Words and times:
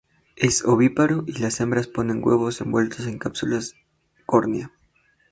Es 0.35 0.65
ovíparo 0.65 1.25
y 1.27 1.33
las 1.33 1.59
hembras 1.61 1.85
ponen 1.85 2.23
huevos 2.23 2.59
envueltos 2.59 3.01
en 3.01 3.09
una 3.11 3.19
cápsula 3.19 3.59
córnea. 4.25 4.73